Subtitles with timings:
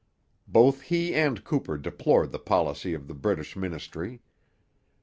[0.47, 4.21] Both he and Cooper deplored the policy of the British ministry.